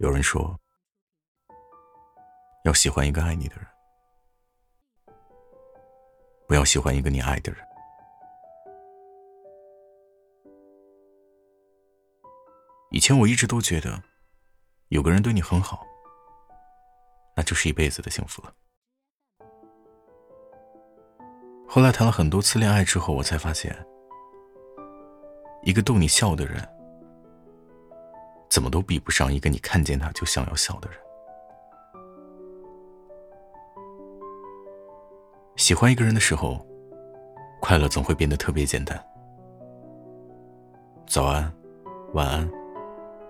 [0.00, 0.58] 有人说，
[2.64, 3.66] 要喜欢一个爱你的人，
[6.48, 7.62] 不要喜欢一个你爱的人。
[12.90, 14.02] 以前我一直都觉得，
[14.88, 15.86] 有个人对你很好，
[17.36, 18.54] 那就是一辈子的幸福了。
[21.68, 23.76] 后来谈了很多次恋爱之后，我才发现，
[25.62, 26.79] 一个逗你笑的人。
[28.50, 30.98] 怎么都比不上一个你看见他就想要笑的人。
[35.56, 36.66] 喜欢一个人的时候，
[37.60, 39.00] 快乐总会变得特别简单。
[41.06, 41.52] 早安，
[42.12, 42.50] 晚安，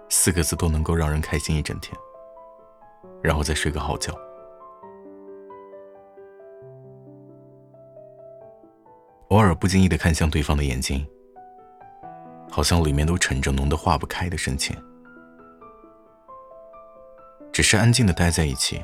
[0.09, 1.95] 四个字都能够让人开心一整天，
[3.23, 4.15] 然后再睡个好觉。
[9.29, 11.07] 偶尔不经意的看向对方的眼睛，
[12.51, 14.75] 好像里面都沉着浓得化不开的深情。
[17.53, 18.83] 只是安静的待在一起，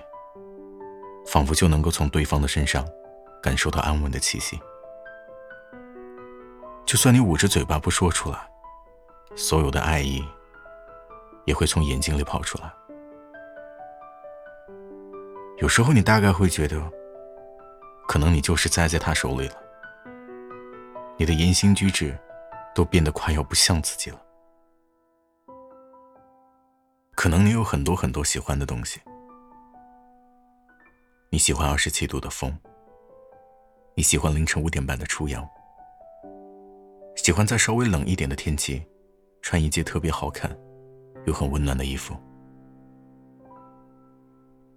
[1.26, 2.86] 仿佛就能够从对方的身上
[3.42, 4.60] 感受到安稳的气息。
[6.84, 8.38] 就算你捂着嘴巴不说出来，
[9.34, 10.24] 所有的爱意
[11.44, 12.72] 也会从眼睛里跑出来。
[15.58, 16.80] 有时候你大概会觉得，
[18.06, 19.54] 可能你就是栽在他手里了，
[21.16, 22.16] 你的言行举止
[22.74, 24.18] 都变得快要不像自己了。
[27.26, 29.00] 可能你有很多很多喜欢的东西，
[31.28, 32.56] 你喜欢二十七度的风，
[33.96, 35.44] 你喜欢凌晨五点半的初阳，
[37.16, 38.80] 喜欢在稍微冷一点的天气，
[39.42, 40.56] 穿一件特别好看
[41.26, 42.14] 又很温暖的衣服，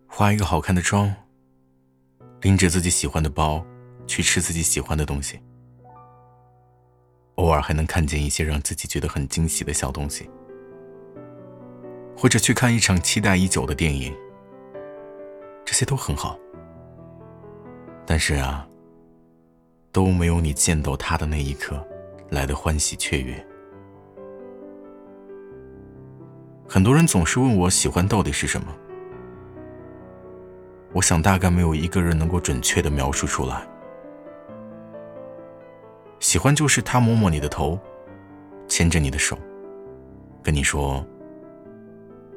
[0.07, 1.15] 化一个好看的妆，
[2.41, 3.63] 拎着自己喜欢的包
[4.07, 5.39] 去吃自己喜欢的东西，
[7.35, 10.27] 偶尔还能看见一些让自己觉得很惊喜的小东西。
[12.19, 14.13] 或者去看一场期待已久的电影，
[15.63, 16.37] 这些都很好。
[18.05, 18.67] 但是啊，
[19.93, 21.81] 都没有你见到他的那一刻
[22.29, 23.41] 来的欢喜雀跃。
[26.67, 28.67] 很多人总是问我喜欢到底是什么，
[30.91, 33.65] 我想大概没有一个人能够准确的描述出来。
[36.19, 37.79] 喜欢就是他摸摸你的头，
[38.67, 39.39] 牵着你的手，
[40.43, 41.01] 跟你说。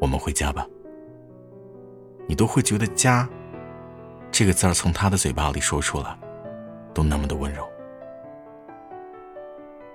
[0.02, 0.66] 我们回家吧。
[2.26, 3.28] 你都会觉得“家”
[4.32, 6.18] 这个字儿从他的嘴巴里说出来，
[6.92, 7.64] 都那么的温柔，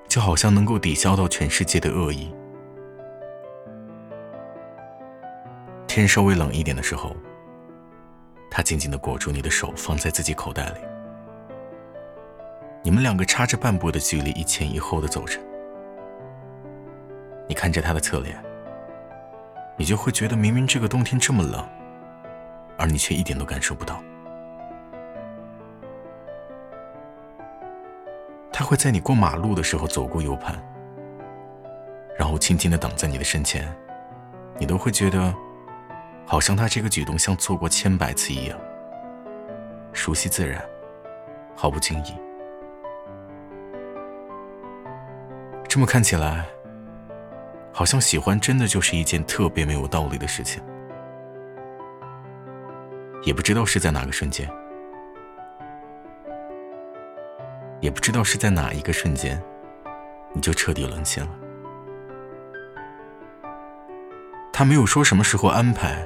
[0.07, 2.33] 就好像能够抵消到全世界的恶意。
[5.87, 7.13] 天稍微冷一点的时候，
[8.49, 10.79] 他紧紧的裹住你的手，放在自己口袋里。
[12.81, 15.37] 你们两个差着半步的距离，一前一后的走着。
[17.45, 18.41] 你看着他的侧脸。
[19.77, 21.63] 你就会觉得，明明这个冬天这么冷，
[22.77, 24.03] 而你却一点都感受不到。
[28.51, 30.55] 他会在你过马路的时候走过 U 盘，
[32.17, 33.71] 然后轻轻的挡在你的身前，
[34.57, 35.31] 你都会觉得，
[36.25, 38.59] 好像他这个举动像做过千百次一样，
[39.93, 40.59] 熟悉自然，
[41.55, 42.15] 毫不经意。
[45.67, 46.56] 这么看起来。
[47.77, 50.59] 好像喜欢真的就是一件特别没有道理的事情，
[53.21, 54.49] 也不知道是在哪个瞬间，
[57.79, 59.39] 也不知道是在哪一个瞬间，
[60.33, 61.29] 你就彻底沦陷了。
[64.51, 66.03] 他没有说什么时候安排，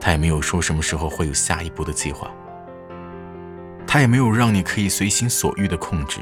[0.00, 2.28] 他也没有说什么时候会有下一步的计划，
[3.86, 6.18] 他也没有让你可以随心所欲的控制。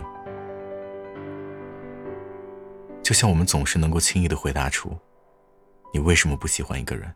[3.13, 4.99] 就像我们总是能够轻易的回答出，
[5.93, 7.15] 你为什么不喜欢一个人？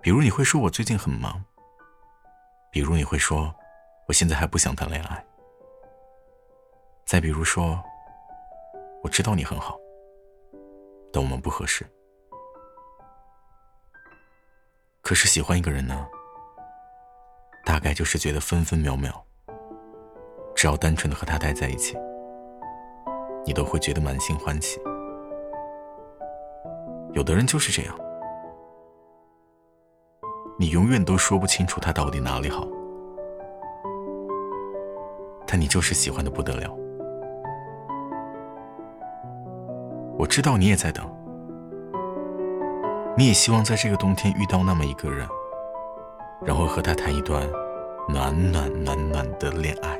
[0.00, 1.44] 比如你会说我最近很忙，
[2.72, 3.54] 比如你会说
[4.06, 5.22] 我现在还不想谈恋爱，
[7.04, 7.78] 再比如说
[9.02, 9.78] 我知道你很好，
[11.12, 11.86] 但我们不合适。
[15.02, 16.08] 可是喜欢一个人呢，
[17.66, 19.22] 大概就是觉得分分秒秒，
[20.56, 21.98] 只要单纯的和他待在一起。
[23.48, 24.78] 你都会觉得满心欢喜。
[27.14, 27.98] 有的人就是这样，
[30.58, 32.68] 你永远都说不清楚他到底哪里好，
[35.46, 36.70] 但你就是喜欢的不得了。
[40.18, 41.10] 我知道你也在等，
[43.16, 45.26] 你也希望在这个冬天遇到那么一个人，
[46.44, 47.48] 然后和他谈一段
[48.10, 49.98] 暖暖暖暖的恋爱。